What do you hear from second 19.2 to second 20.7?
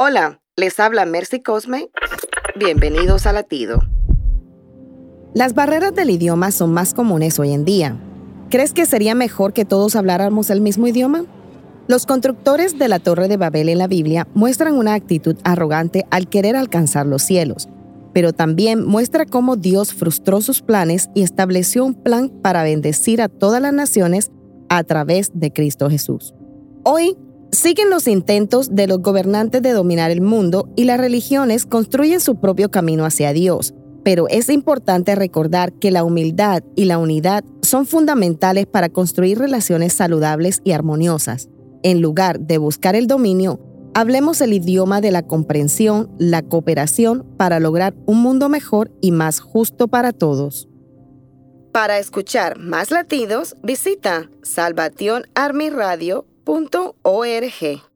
cómo Dios frustró sus